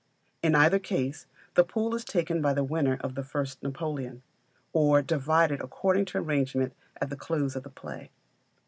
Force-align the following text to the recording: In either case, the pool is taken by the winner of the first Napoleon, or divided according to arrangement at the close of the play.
In 0.41 0.55
either 0.55 0.79
case, 0.79 1.27
the 1.53 1.63
pool 1.63 1.93
is 1.93 2.03
taken 2.03 2.41
by 2.41 2.55
the 2.55 2.63
winner 2.63 2.97
of 3.01 3.13
the 3.13 3.23
first 3.23 3.61
Napoleon, 3.61 4.23
or 4.73 5.03
divided 5.03 5.61
according 5.61 6.05
to 6.05 6.17
arrangement 6.17 6.73
at 6.99 7.11
the 7.11 7.15
close 7.15 7.55
of 7.55 7.61
the 7.61 7.69
play. 7.69 8.09